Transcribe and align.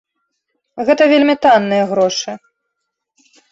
Гэта 0.87 1.03
вельмі 1.11 1.35
танныя 1.45 1.83
грошы. 1.93 2.31